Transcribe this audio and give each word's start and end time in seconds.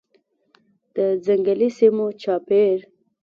د 0.95 0.97
ځنګلي 1.25 1.69
سیمو 1.79 2.05
چاپیر 2.21 2.79